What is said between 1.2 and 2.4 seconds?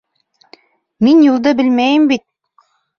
юлды белмәйем бит...